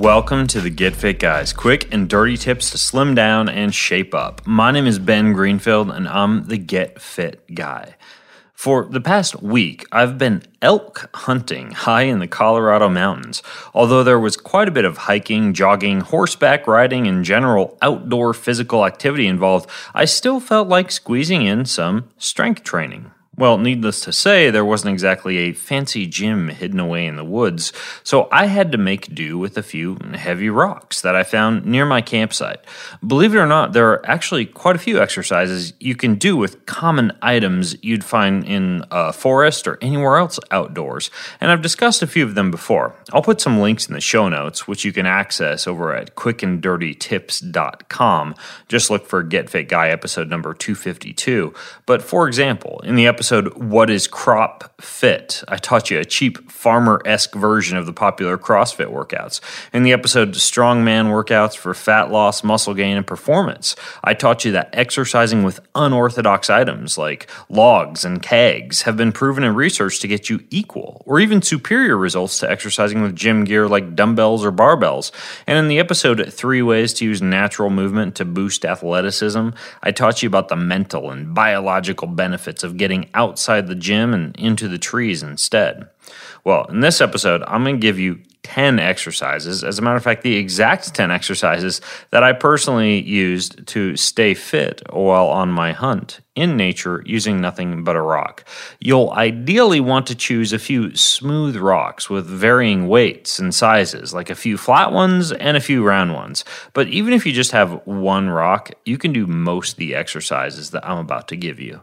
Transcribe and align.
Welcome 0.00 0.46
to 0.46 0.62
the 0.62 0.70
Get 0.70 0.96
Fit 0.96 1.18
Guys, 1.18 1.52
quick 1.52 1.92
and 1.92 2.08
dirty 2.08 2.38
tips 2.38 2.70
to 2.70 2.78
slim 2.78 3.14
down 3.14 3.50
and 3.50 3.74
shape 3.74 4.14
up. 4.14 4.40
My 4.46 4.70
name 4.70 4.86
is 4.86 4.98
Ben 4.98 5.34
Greenfield, 5.34 5.90
and 5.90 6.08
I'm 6.08 6.46
the 6.46 6.56
Get 6.56 7.02
Fit 7.02 7.54
Guy. 7.54 7.96
For 8.54 8.86
the 8.86 9.02
past 9.02 9.42
week, 9.42 9.84
I've 9.92 10.16
been 10.16 10.42
elk 10.62 11.10
hunting 11.12 11.72
high 11.72 12.04
in 12.04 12.18
the 12.18 12.26
Colorado 12.26 12.88
mountains. 12.88 13.42
Although 13.74 14.02
there 14.02 14.18
was 14.18 14.38
quite 14.38 14.68
a 14.68 14.70
bit 14.70 14.86
of 14.86 14.96
hiking, 14.96 15.52
jogging, 15.52 16.00
horseback 16.00 16.66
riding, 16.66 17.06
and 17.06 17.22
general 17.22 17.76
outdoor 17.82 18.32
physical 18.32 18.86
activity 18.86 19.26
involved, 19.26 19.68
I 19.92 20.06
still 20.06 20.40
felt 20.40 20.66
like 20.66 20.90
squeezing 20.90 21.42
in 21.42 21.66
some 21.66 22.08
strength 22.16 22.64
training. 22.64 23.10
Well, 23.40 23.56
needless 23.56 24.02
to 24.02 24.12
say, 24.12 24.50
there 24.50 24.66
wasn't 24.66 24.92
exactly 24.92 25.38
a 25.38 25.54
fancy 25.54 26.06
gym 26.06 26.48
hidden 26.48 26.78
away 26.78 27.06
in 27.06 27.16
the 27.16 27.24
woods, 27.24 27.72
so 28.04 28.28
I 28.30 28.44
had 28.44 28.70
to 28.72 28.78
make 28.78 29.14
do 29.14 29.38
with 29.38 29.56
a 29.56 29.62
few 29.62 29.96
heavy 30.12 30.50
rocks 30.50 31.00
that 31.00 31.16
I 31.16 31.22
found 31.22 31.64
near 31.64 31.86
my 31.86 32.02
campsite. 32.02 32.62
Believe 33.04 33.34
it 33.34 33.38
or 33.38 33.46
not, 33.46 33.72
there 33.72 33.88
are 33.92 34.04
actually 34.04 34.44
quite 34.44 34.76
a 34.76 34.78
few 34.78 35.00
exercises 35.00 35.72
you 35.80 35.96
can 35.96 36.16
do 36.16 36.36
with 36.36 36.66
common 36.66 37.12
items 37.22 37.82
you'd 37.82 38.04
find 38.04 38.44
in 38.44 38.84
a 38.90 39.10
forest 39.10 39.66
or 39.66 39.78
anywhere 39.80 40.18
else 40.18 40.38
outdoors, 40.50 41.10
and 41.40 41.50
I've 41.50 41.62
discussed 41.62 42.02
a 42.02 42.06
few 42.06 42.24
of 42.24 42.34
them 42.34 42.50
before. 42.50 42.94
I'll 43.10 43.22
put 43.22 43.40
some 43.40 43.58
links 43.58 43.88
in 43.88 43.94
the 43.94 44.02
show 44.02 44.28
notes, 44.28 44.68
which 44.68 44.84
you 44.84 44.92
can 44.92 45.06
access 45.06 45.66
over 45.66 45.94
at 45.94 46.14
quickanddirtytips.com. 46.14 48.34
Just 48.68 48.90
look 48.90 49.06
for 49.06 49.22
Get 49.22 49.48
Fit 49.48 49.70
Guy 49.70 49.88
episode 49.88 50.28
number 50.28 50.52
252. 50.52 51.54
But 51.86 52.02
for 52.02 52.28
example, 52.28 52.82
in 52.84 52.96
the 52.96 53.06
episode 53.06 53.29
episode, 53.30 53.54
What 53.54 53.90
is 53.90 54.08
Crop 54.08 54.82
Fit? 54.82 55.44
I 55.46 55.56
taught 55.56 55.88
you 55.88 56.00
a 56.00 56.04
cheap 56.04 56.50
farmer 56.50 57.00
esque 57.04 57.32
version 57.32 57.78
of 57.78 57.86
the 57.86 57.92
popular 57.92 58.36
CrossFit 58.36 58.92
workouts. 58.92 59.40
In 59.72 59.84
the 59.84 59.92
episode, 59.92 60.32
Strongman 60.32 61.06
Workouts 61.06 61.56
for 61.56 61.72
Fat 61.72 62.10
Loss, 62.10 62.42
Muscle 62.42 62.74
Gain, 62.74 62.96
and 62.96 63.06
Performance, 63.06 63.76
I 64.02 64.14
taught 64.14 64.44
you 64.44 64.50
that 64.50 64.70
exercising 64.72 65.44
with 65.44 65.60
unorthodox 65.76 66.50
items 66.50 66.98
like 66.98 67.30
logs 67.48 68.04
and 68.04 68.20
kegs 68.20 68.82
have 68.82 68.96
been 68.96 69.12
proven 69.12 69.44
in 69.44 69.54
research 69.54 70.00
to 70.00 70.08
get 70.08 70.28
you 70.28 70.42
equal 70.50 71.00
or 71.06 71.20
even 71.20 71.40
superior 71.40 71.96
results 71.96 72.40
to 72.40 72.50
exercising 72.50 73.00
with 73.00 73.14
gym 73.14 73.44
gear 73.44 73.68
like 73.68 73.94
dumbbells 73.94 74.44
or 74.44 74.50
barbells. 74.50 75.12
And 75.46 75.56
in 75.56 75.68
the 75.68 75.78
episode, 75.78 76.32
Three 76.32 76.62
Ways 76.62 76.92
to 76.94 77.04
Use 77.04 77.22
Natural 77.22 77.70
Movement 77.70 78.16
to 78.16 78.24
Boost 78.24 78.64
Athleticism, 78.64 79.50
I 79.84 79.92
taught 79.92 80.20
you 80.20 80.26
about 80.26 80.48
the 80.48 80.56
mental 80.56 81.12
and 81.12 81.32
biological 81.32 82.08
benefits 82.08 82.64
of 82.64 82.76
getting 82.76 83.08
outside 83.14 83.66
the 83.66 83.74
gym 83.74 84.14
and 84.14 84.36
into 84.36 84.68
the 84.68 84.78
trees 84.78 85.22
instead. 85.22 85.88
Well, 86.44 86.64
in 86.66 86.80
this 86.80 87.00
episode, 87.00 87.42
I'm 87.46 87.62
going 87.62 87.76
to 87.76 87.80
give 87.80 87.98
you 87.98 88.20
10 88.42 88.78
exercises. 88.78 89.62
As 89.62 89.78
a 89.78 89.82
matter 89.82 89.96
of 89.96 90.02
fact, 90.02 90.22
the 90.22 90.36
exact 90.36 90.94
10 90.94 91.10
exercises 91.10 91.80
that 92.10 92.22
I 92.22 92.32
personally 92.32 93.02
used 93.02 93.66
to 93.68 93.96
stay 93.96 94.34
fit 94.34 94.82
while 94.90 95.26
on 95.26 95.50
my 95.50 95.72
hunt 95.72 96.20
in 96.34 96.56
nature 96.56 97.02
using 97.04 97.40
nothing 97.40 97.84
but 97.84 97.96
a 97.96 98.00
rock. 98.00 98.44
You'll 98.80 99.10
ideally 99.10 99.80
want 99.80 100.06
to 100.06 100.14
choose 100.14 100.52
a 100.52 100.58
few 100.58 100.96
smooth 100.96 101.56
rocks 101.56 102.08
with 102.08 102.26
varying 102.26 102.88
weights 102.88 103.38
and 103.38 103.54
sizes, 103.54 104.14
like 104.14 104.30
a 104.30 104.34
few 104.34 104.56
flat 104.56 104.90
ones 104.90 105.32
and 105.32 105.56
a 105.56 105.60
few 105.60 105.84
round 105.84 106.14
ones. 106.14 106.44
But 106.72 106.88
even 106.88 107.12
if 107.12 107.26
you 107.26 107.32
just 107.32 107.52
have 107.52 107.86
one 107.86 108.30
rock, 108.30 108.70
you 108.86 108.96
can 108.96 109.12
do 109.12 109.26
most 109.26 109.72
of 109.72 109.78
the 109.78 109.94
exercises 109.94 110.70
that 110.70 110.86
I'm 110.86 110.98
about 110.98 111.28
to 111.28 111.36
give 111.36 111.60
you. 111.60 111.82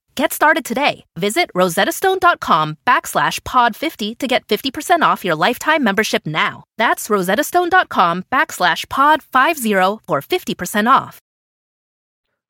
Get 0.21 0.33
started 0.33 0.65
today. 0.65 1.05
Visit 1.17 1.49
rosettastone.com 1.55 2.77
backslash 2.85 3.39
pod50 3.39 4.19
to 4.19 4.27
get 4.27 4.47
50% 4.47 5.01
off 5.01 5.25
your 5.25 5.33
lifetime 5.33 5.83
membership 5.83 6.27
now. 6.27 6.63
That's 6.77 7.07
rosettastone.com 7.07 8.25
backslash 8.31 8.85
pod50 8.85 9.99
for 10.05 10.21
50% 10.21 10.87
off. 10.87 11.19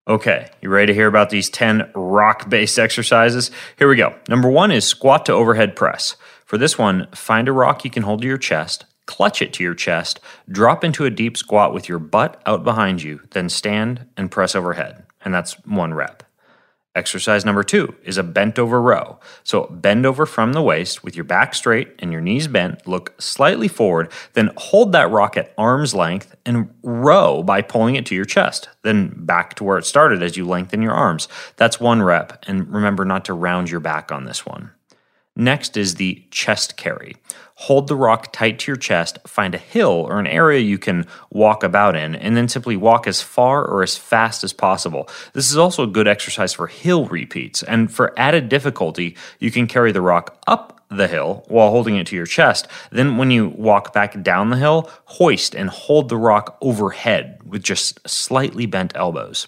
Okay, 0.05 0.49
you 0.61 0.67
ready 0.67 0.87
to 0.87 0.93
hear 0.93 1.07
about 1.07 1.29
these 1.29 1.49
10 1.49 1.89
rock 1.95 2.49
based 2.49 2.77
exercises? 2.77 3.51
Here 3.77 3.87
we 3.87 3.95
go. 3.95 4.15
Number 4.27 4.49
one 4.49 4.71
is 4.71 4.83
squat 4.83 5.25
to 5.27 5.31
overhead 5.31 5.73
press. 5.73 6.17
For 6.45 6.57
this 6.57 6.77
one, 6.77 7.07
find 7.15 7.47
a 7.47 7.53
rock 7.53 7.85
you 7.85 7.89
can 7.89 8.03
hold 8.03 8.21
to 8.23 8.27
your 8.27 8.37
chest, 8.37 8.83
clutch 9.05 9.41
it 9.41 9.53
to 9.53 9.63
your 9.63 9.75
chest, 9.75 10.19
drop 10.49 10.83
into 10.83 11.05
a 11.05 11.09
deep 11.09 11.37
squat 11.37 11.73
with 11.73 11.87
your 11.87 11.99
butt 11.99 12.41
out 12.45 12.65
behind 12.65 13.01
you, 13.01 13.21
then 13.29 13.47
stand 13.47 14.07
and 14.17 14.29
press 14.29 14.55
overhead. 14.55 15.05
And 15.23 15.33
that's 15.33 15.53
one 15.65 15.93
rep. 15.93 16.23
Exercise 16.93 17.45
number 17.45 17.63
two 17.63 17.95
is 18.03 18.17
a 18.17 18.23
bent 18.23 18.59
over 18.59 18.81
row. 18.81 19.17
So 19.45 19.67
bend 19.67 20.05
over 20.05 20.25
from 20.25 20.51
the 20.51 20.61
waist 20.61 21.05
with 21.05 21.15
your 21.15 21.23
back 21.23 21.55
straight 21.55 21.95
and 21.99 22.11
your 22.11 22.19
knees 22.19 22.49
bent, 22.49 22.85
look 22.85 23.13
slightly 23.21 23.69
forward, 23.69 24.11
then 24.33 24.51
hold 24.57 24.91
that 24.91 25.09
rock 25.09 25.37
at 25.37 25.53
arm's 25.57 25.95
length 25.95 26.35
and 26.45 26.69
row 26.83 27.43
by 27.43 27.61
pulling 27.61 27.95
it 27.95 28.05
to 28.07 28.15
your 28.15 28.25
chest. 28.25 28.67
Then 28.81 29.13
back 29.15 29.53
to 29.55 29.63
where 29.63 29.77
it 29.77 29.85
started 29.85 30.21
as 30.21 30.35
you 30.35 30.45
lengthen 30.45 30.81
your 30.81 30.91
arms. 30.91 31.29
That's 31.55 31.79
one 31.79 32.01
rep, 32.01 32.43
and 32.45 32.67
remember 32.67 33.05
not 33.05 33.23
to 33.25 33.33
round 33.33 33.69
your 33.69 33.79
back 33.79 34.11
on 34.11 34.25
this 34.25 34.45
one. 34.45 34.71
Next 35.35 35.77
is 35.77 35.95
the 35.95 36.25
chest 36.29 36.75
carry. 36.75 37.15
Hold 37.55 37.87
the 37.87 37.95
rock 37.95 38.33
tight 38.33 38.59
to 38.59 38.71
your 38.71 38.77
chest, 38.77 39.19
find 39.25 39.55
a 39.55 39.59
hill 39.59 40.05
or 40.09 40.19
an 40.19 40.27
area 40.27 40.59
you 40.59 40.77
can 40.77 41.05
walk 41.29 41.63
about 41.63 41.95
in, 41.95 42.15
and 42.15 42.35
then 42.35 42.47
simply 42.47 42.75
walk 42.75 43.07
as 43.07 43.21
far 43.21 43.63
or 43.63 43.81
as 43.83 43.95
fast 43.95 44.43
as 44.43 44.51
possible. 44.51 45.07
This 45.33 45.49
is 45.49 45.57
also 45.57 45.83
a 45.83 45.87
good 45.87 46.07
exercise 46.07 46.53
for 46.53 46.67
hill 46.67 47.05
repeats, 47.05 47.63
and 47.63 47.91
for 47.93 48.17
added 48.19 48.49
difficulty, 48.49 49.15
you 49.39 49.51
can 49.51 49.67
carry 49.67 49.91
the 49.91 50.01
rock 50.01 50.37
up 50.47 50.83
the 50.89 51.07
hill 51.07 51.45
while 51.47 51.69
holding 51.69 51.95
it 51.95 52.07
to 52.07 52.15
your 52.15 52.25
chest. 52.25 52.67
Then, 52.91 53.17
when 53.17 53.31
you 53.31 53.47
walk 53.47 53.93
back 53.93 54.21
down 54.21 54.49
the 54.49 54.57
hill, 54.57 54.89
hoist 55.05 55.55
and 55.55 55.69
hold 55.69 56.09
the 56.09 56.17
rock 56.17 56.57
overhead 56.61 57.39
with 57.45 57.63
just 57.63 58.07
slightly 58.09 58.65
bent 58.65 58.91
elbows. 58.95 59.47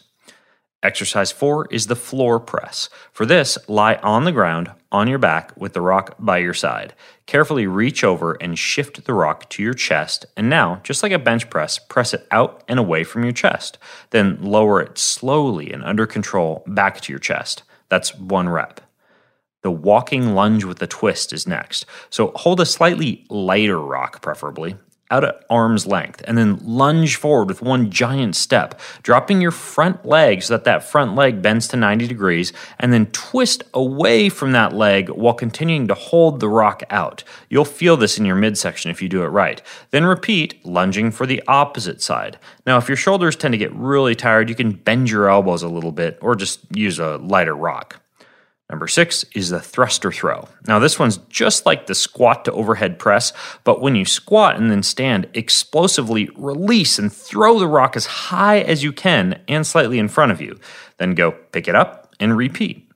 Exercise 0.83 1.31
four 1.31 1.65
is 1.71 1.87
the 1.87 1.95
floor 1.95 2.41
press. 2.41 2.89
For 3.13 3.25
this, 3.25 3.57
lie 3.69 3.95
on 4.03 4.25
the 4.25 4.33
ground 4.33 4.69
on 4.91 5.07
your 5.07 5.17
back 5.17 5.55
with 5.55 5.71
the 5.71 5.81
rock 5.81 6.15
by 6.19 6.39
your 6.39 6.53
side. 6.53 6.93
Carefully 7.25 7.65
reach 7.65 8.03
over 8.03 8.33
and 8.33 8.59
shift 8.59 9.05
the 9.05 9.13
rock 9.13 9.49
to 9.51 9.63
your 9.63 9.73
chest, 9.73 10.25
and 10.35 10.49
now, 10.49 10.81
just 10.83 11.01
like 11.01 11.13
a 11.13 11.17
bench 11.17 11.49
press, 11.49 11.79
press 11.79 12.13
it 12.13 12.27
out 12.31 12.65
and 12.67 12.79
away 12.79 13.05
from 13.05 13.23
your 13.23 13.31
chest. 13.31 13.77
Then 14.09 14.37
lower 14.41 14.81
it 14.81 14.97
slowly 14.97 15.71
and 15.71 15.85
under 15.85 16.05
control 16.05 16.65
back 16.67 16.99
to 17.01 17.13
your 17.13 17.19
chest. 17.19 17.63
That's 17.87 18.13
one 18.13 18.49
rep. 18.49 18.81
The 19.61 19.71
walking 19.71 20.35
lunge 20.35 20.65
with 20.65 20.81
a 20.81 20.87
twist 20.87 21.31
is 21.31 21.47
next. 21.47 21.85
So 22.09 22.33
hold 22.35 22.59
a 22.59 22.65
slightly 22.65 23.25
lighter 23.29 23.79
rock, 23.79 24.21
preferably, 24.21 24.75
out 25.11 25.23
at 25.23 25.43
arm's 25.49 25.85
length 25.85 26.23
and 26.25 26.37
then 26.37 26.59
lunge 26.63 27.15
forward 27.15 27.47
with 27.47 27.61
one 27.61 27.91
giant 27.91 28.35
step, 28.35 28.79
dropping 29.03 29.41
your 29.41 29.51
front 29.51 30.05
leg 30.05 30.41
so 30.41 30.53
that 30.53 30.63
that 30.63 30.83
front 30.83 31.15
leg 31.15 31.41
bends 31.41 31.67
to 31.67 31.77
90 31.77 32.07
degrees 32.07 32.53
and 32.79 32.91
then 32.91 33.05
twist 33.07 33.63
away 33.73 34.29
from 34.29 34.51
that 34.53 34.73
leg 34.73 35.09
while 35.09 35.33
continuing 35.33 35.87
to 35.87 35.93
hold 35.93 36.39
the 36.39 36.49
rock 36.49 36.83
out. 36.89 37.23
You'll 37.49 37.65
feel 37.65 37.97
this 37.97 38.17
in 38.17 38.25
your 38.25 38.35
midsection 38.35 38.91
if 38.91 39.01
you 39.01 39.09
do 39.09 39.23
it 39.23 39.27
right. 39.27 39.61
Then 39.91 40.05
repeat, 40.05 40.65
lunging 40.65 41.11
for 41.11 41.25
the 41.25 41.43
opposite 41.47 42.01
side. 42.01 42.39
Now, 42.65 42.77
if 42.77 42.87
your 42.87 42.97
shoulders 42.97 43.35
tend 43.35 43.53
to 43.53 43.57
get 43.57 43.73
really 43.73 44.15
tired, 44.15 44.49
you 44.49 44.55
can 44.55 44.71
bend 44.71 45.09
your 45.09 45.29
elbows 45.29 45.63
a 45.63 45.67
little 45.67 45.91
bit 45.91 46.17
or 46.21 46.35
just 46.35 46.59
use 46.75 46.99
a 46.99 47.17
lighter 47.17 47.55
rock. 47.55 48.02
Number 48.73 48.87
six 48.87 49.23
is 49.35 49.51
the 49.51 49.59
thruster 49.59 50.11
throw. 50.11 50.49
Now, 50.65 50.79
this 50.79 50.97
one's 50.97 51.17
just 51.29 51.63
like 51.63 51.85
the 51.85 51.93
squat 51.93 52.43
to 52.45 52.51
overhead 52.53 52.97
press, 52.97 53.31
but 53.63 53.81
when 53.81 53.93
you 53.93 54.03
squat 54.03 54.55
and 54.55 54.71
then 54.71 54.81
stand, 54.81 55.29
explosively 55.35 56.27
release 56.35 56.97
and 56.97 57.13
throw 57.13 57.59
the 57.59 57.67
rock 57.67 57.95
as 57.95 58.07
high 58.07 58.61
as 58.61 58.81
you 58.81 58.91
can 58.91 59.39
and 59.47 59.67
slightly 59.67 59.99
in 59.99 60.07
front 60.07 60.31
of 60.31 60.41
you. 60.41 60.59
Then 60.97 61.13
go 61.13 61.33
pick 61.33 61.67
it 61.67 61.75
up 61.75 62.15
and 62.19 62.35
repeat. 62.35 62.91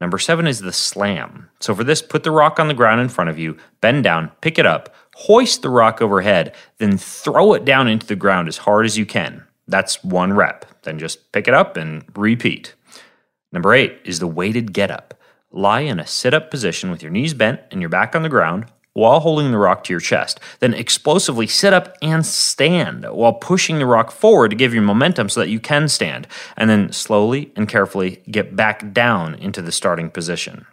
Number 0.00 0.18
seven 0.18 0.48
is 0.48 0.58
the 0.58 0.72
slam. 0.72 1.48
So, 1.60 1.76
for 1.76 1.84
this, 1.84 2.02
put 2.02 2.24
the 2.24 2.32
rock 2.32 2.58
on 2.58 2.66
the 2.66 2.74
ground 2.74 3.00
in 3.00 3.08
front 3.08 3.30
of 3.30 3.38
you, 3.38 3.56
bend 3.80 4.02
down, 4.02 4.32
pick 4.40 4.58
it 4.58 4.66
up, 4.66 4.92
hoist 5.14 5.62
the 5.62 5.70
rock 5.70 6.02
overhead, 6.02 6.56
then 6.78 6.98
throw 6.98 7.54
it 7.54 7.64
down 7.64 7.86
into 7.86 8.04
the 8.04 8.16
ground 8.16 8.48
as 8.48 8.56
hard 8.56 8.84
as 8.84 8.98
you 8.98 9.06
can. 9.06 9.44
That's 9.68 10.02
one 10.02 10.32
rep. 10.32 10.66
Then 10.82 10.98
just 10.98 11.30
pick 11.30 11.46
it 11.46 11.54
up 11.54 11.76
and 11.76 12.02
repeat. 12.16 12.74
Number 13.52 13.74
eight 13.74 14.00
is 14.04 14.18
the 14.18 14.26
weighted 14.26 14.72
get 14.72 14.90
up. 14.90 15.14
Lie 15.52 15.80
in 15.80 15.98
a 15.98 16.06
sit 16.06 16.32
up 16.32 16.50
position 16.50 16.90
with 16.90 17.02
your 17.02 17.10
knees 17.10 17.34
bent 17.34 17.60
and 17.70 17.80
your 17.80 17.90
back 17.90 18.14
on 18.14 18.22
the 18.22 18.28
ground 18.28 18.66
while 18.92 19.20
holding 19.20 19.50
the 19.50 19.58
rock 19.58 19.84
to 19.84 19.92
your 19.92 20.00
chest. 20.00 20.40
Then 20.60 20.74
explosively 20.74 21.46
sit 21.46 21.72
up 21.72 21.96
and 22.02 22.24
stand 22.24 23.04
while 23.04 23.32
pushing 23.32 23.78
the 23.78 23.86
rock 23.86 24.10
forward 24.10 24.50
to 24.50 24.56
give 24.56 24.74
you 24.74 24.80
momentum 24.80 25.28
so 25.28 25.40
that 25.40 25.48
you 25.48 25.60
can 25.60 25.88
stand. 25.88 26.26
And 26.56 26.68
then 26.68 26.92
slowly 26.92 27.52
and 27.56 27.68
carefully 27.68 28.22
get 28.30 28.54
back 28.54 28.92
down 28.92 29.34
into 29.36 29.62
the 29.62 29.72
starting 29.72 30.10
position. 30.10 30.66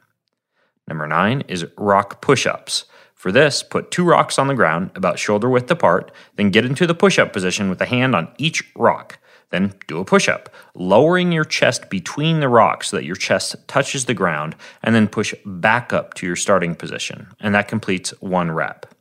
Number 0.87 1.07
nine 1.07 1.41
is 1.47 1.65
rock 1.77 2.21
push 2.21 2.45
ups. 2.45 2.85
For 3.13 3.31
this, 3.31 3.63
put 3.63 3.89
two 3.89 4.03
rocks 4.03 4.37
on 4.37 4.47
the 4.47 4.53
ground 4.53 4.91
about 4.93 5.17
shoulder 5.17 5.49
width 5.49 5.71
apart, 5.71 6.11
then 6.35 6.51
get 6.51 6.65
into 6.65 6.85
the 6.85 6.93
push 6.93 7.17
up 7.17 7.33
position 7.33 7.67
with 7.67 7.81
a 7.81 7.85
hand 7.85 8.15
on 8.15 8.31
each 8.37 8.63
rock. 8.75 9.17
Then 9.49 9.73
do 9.87 9.99
a 9.99 10.05
push 10.05 10.27
up, 10.27 10.49
lowering 10.75 11.31
your 11.31 11.45
chest 11.45 11.89
between 11.89 12.39
the 12.41 12.49
rocks 12.49 12.89
so 12.89 12.97
that 12.97 13.05
your 13.05 13.15
chest 13.15 13.55
touches 13.67 14.05
the 14.05 14.13
ground, 14.13 14.55
and 14.83 14.93
then 14.93 15.07
push 15.07 15.33
back 15.45 15.93
up 15.93 16.13
to 16.15 16.25
your 16.25 16.35
starting 16.35 16.75
position. 16.75 17.27
And 17.39 17.55
that 17.55 17.67
completes 17.67 18.11
one 18.21 18.51
rep. 18.51 18.93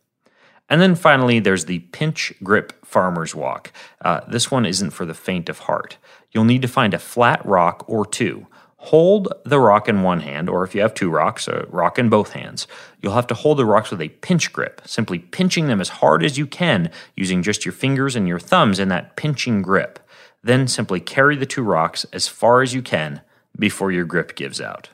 And 0.69 0.81
then 0.81 0.95
finally, 0.95 1.39
there's 1.39 1.67
the 1.67 1.81
pinch 1.81 2.33
grip 2.43 2.85
farmer's 2.85 3.35
walk. 3.35 3.73
Uh, 4.05 4.21
this 4.29 4.51
one 4.51 4.67
isn't 4.67 4.91
for 4.91 5.05
the 5.05 5.15
faint 5.15 5.49
of 5.49 5.61
heart. 5.61 5.97
You'll 6.33 6.45
need 6.45 6.63
to 6.63 6.69
find 6.69 6.93
a 6.93 6.99
flat 6.99 7.45
rock 7.45 7.85
or 7.89 8.05
two. 8.05 8.47
Hold 8.79 9.33
the 9.45 9.59
rock 9.59 9.89
in 9.89 10.03
one 10.03 10.21
hand, 10.21 10.49
or 10.49 10.63
if 10.63 10.75
you 10.75 10.81
have 10.81 10.95
two 10.95 11.11
rocks, 11.11 11.49
a 11.49 11.67
rock 11.71 11.99
in 11.99 12.09
both 12.09 12.33
hands. 12.33 12.69
You'll 13.01 13.15
have 13.15 13.27
to 13.29 13.35
hold 13.35 13.59
the 13.59 13.65
rocks 13.65 13.91
with 13.91 14.01
a 14.01 14.11
pinch 14.11 14.53
grip, 14.53 14.83
simply 14.85 15.19
pinching 15.19 15.67
them 15.67 15.81
as 15.81 15.89
hard 15.89 16.25
as 16.25 16.39
you 16.39 16.47
can 16.47 16.91
using 17.17 17.43
just 17.43 17.65
your 17.65 17.73
fingers 17.73 18.15
and 18.15 18.29
your 18.29 18.39
thumbs 18.39 18.79
in 18.79 18.89
that 18.91 19.17
pinching 19.17 19.63
grip. 19.63 19.99
Then 20.47 20.69
simply 20.69 21.01
carry 21.01 21.35
the 21.35 21.45
two 21.45 21.65
rocks 21.65 22.07
as 22.13 22.29
far 22.29 22.63
as 22.63 22.73
you 22.73 22.81
can 22.81 23.21
before 23.59 23.91
your 23.91 24.05
grip 24.05 24.37
gives 24.37 24.61
out. 24.61 24.91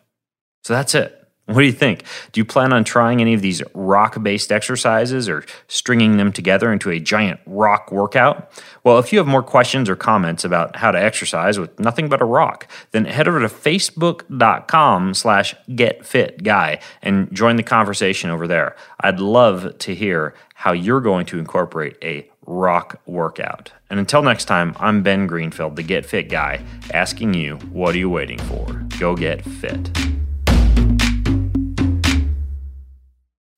So 0.65 0.73
that's 0.73 0.95
it. 0.95 1.19
What 1.45 1.59
do 1.61 1.67
you 1.67 1.73
think? 1.73 2.05
Do 2.31 2.41
you 2.41 2.45
plan 2.47 2.73
on 2.73 2.85
trying 2.85 3.21
any 3.21 3.35
of 3.35 3.43
these 3.43 3.63
rock 3.75 4.23
based 4.23 4.51
exercises 4.51 5.29
or 5.29 5.45
stringing 5.69 6.17
them 6.17 6.33
together 6.33 6.73
into 6.73 6.89
a 6.91 6.99
giant 6.99 7.41
rock 7.45 7.93
workout? 7.93 8.51
Well, 8.83 8.99
if 8.99 9.13
you 9.13 9.19
have 9.19 9.27
more 9.27 9.43
questions 9.43 9.91
or 9.91 9.97
comments 9.97 10.43
about 10.43 10.77
how 10.77 10.91
to 10.91 11.03
exercise 11.03 11.59
with 11.59 11.79
nothing 11.79 12.09
but 12.09 12.23
a 12.23 12.25
rock, 12.25 12.67
then 12.93 13.05
head 13.05 13.29
over 13.29 13.41
to 13.41 13.49
facebook.com 13.49 15.13
slash 15.13 15.55
getfitguy 15.69 16.81
and 17.03 17.31
join 17.31 17.57
the 17.57 17.63
conversation 17.63 18.31
over 18.31 18.47
there. 18.47 18.75
I'd 19.01 19.21
love 19.21 19.77
to 19.81 19.95
hear 19.95 20.35
how 20.55 20.73
you're 20.73 21.03
going 21.03 21.27
to 21.27 21.39
incorporate 21.39 21.99
a 22.03 22.32
rock 22.47 23.01
workout. 23.07 23.73
And 23.91 24.01
until 24.01 24.23
next 24.23 24.47
time, 24.47 24.75
I'm 24.79 25.03
Ben 25.03 25.27
Greenfield, 25.27 25.77
the 25.77 25.83
Get 25.83 26.07
Fit 26.07 26.29
guy, 26.29 26.65
asking 26.93 27.35
you, 27.35 27.57
what 27.73 27.95
are 27.95 27.99
you 27.99 28.11
waiting 28.11 28.39
for? 28.39 28.67
Go 28.99 29.15
get 29.17 29.45
fit. 29.45 29.91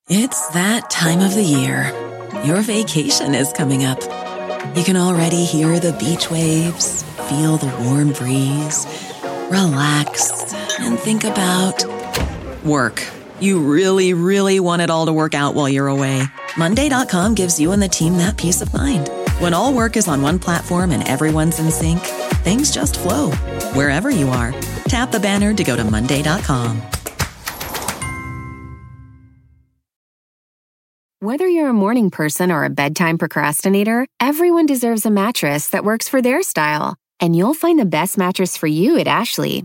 It's 0.09 0.49
that 0.49 0.91
time 0.91 1.21
of 1.21 1.35
the 1.35 1.43
year. 1.43 1.93
Your 2.45 2.61
vacation 2.61 3.35
is 3.35 3.53
coming 3.53 3.85
up. 3.85 4.03
You 4.77 4.85
can 4.85 4.97
already 4.97 5.45
hear 5.45 5.79
the 5.79 5.93
beach 5.95 6.31
waves, 6.31 7.05
feel 7.29 7.57
the 7.57 7.75
warm 7.85 8.13
breeze, 8.13 8.87
relax, 9.51 10.53
and 10.81 10.99
think 10.99 11.25
about 11.25 11.85
work. 12.65 13.03
You 13.41 13.61
really, 13.61 14.15
really 14.15 14.61
want 14.61 14.83
it 14.83 14.91
all 14.91 15.07
to 15.07 15.13
work 15.13 15.35
out 15.35 15.55
while 15.55 15.69
you're 15.69 15.89
away. 15.89 16.23
Monday.com 16.57 17.35
gives 17.35 17.59
you 17.59 17.73
and 17.73 17.83
the 17.83 17.89
team 17.89 18.19
that 18.19 18.37
peace 18.37 18.61
of 18.61 18.73
mind. 18.75 19.09
When 19.39 19.55
all 19.55 19.73
work 19.73 19.97
is 19.97 20.09
on 20.09 20.23
one 20.23 20.39
platform 20.39 20.91
and 20.91 21.07
everyone's 21.07 21.59
in 21.59 21.71
sync, 21.71 22.01
things 22.45 22.71
just 22.71 22.99
flow 22.99 23.31
wherever 23.73 24.11
you 24.11 24.29
are. 24.29 24.53
Tap 24.89 25.11
the 25.11 25.21
banner 25.21 25.55
to 25.55 25.65
go 25.65 25.77
to 25.77 25.85
Monday.com. 25.85 26.83
Whether 31.21 31.49
you're 31.49 31.71
a 31.71 31.73
morning 31.73 32.11
person 32.11 32.53
or 32.53 32.65
a 32.65 32.71
bedtime 32.71 33.17
procrastinator, 33.17 34.07
everyone 34.21 34.67
deserves 34.67 35.07
a 35.07 35.11
mattress 35.11 35.71
that 35.71 35.83
works 35.83 36.07
for 36.07 36.21
their 36.21 36.43
style. 36.43 36.97
And 37.19 37.35
you'll 37.35 37.55
find 37.55 37.79
the 37.79 37.87
best 37.87 38.19
mattress 38.19 38.59
for 38.59 38.67
you 38.67 38.99
at 38.99 39.09
Ashley. 39.09 39.65